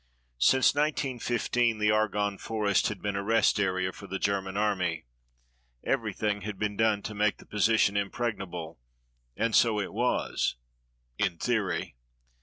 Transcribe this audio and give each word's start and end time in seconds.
Since 0.39 0.73
1915 0.73 1.77
the 1.77 1.91
Argonne 1.91 2.39
Forest 2.39 2.87
had 2.87 3.03
been 3.03 3.15
a 3.15 3.21
rest 3.21 3.59
area 3.59 3.91
for 3.91 4.07
the 4.07 4.17
German 4.17 4.57
Army. 4.57 5.05
Everything 5.83 6.41
had 6.41 6.57
been 6.57 6.75
done 6.75 7.03
to 7.03 7.13
make 7.13 7.37
the 7.37 7.45
position 7.45 7.95
impregnable, 7.95 8.79
and 9.37 9.55
so 9.55 9.79
it 9.79 9.93
was 9.93 10.55
in 11.19 11.37
theory. 11.37 11.97